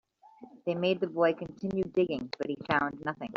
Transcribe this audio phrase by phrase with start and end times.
[0.65, 3.29] They made the boy continue digging, but he found nothing.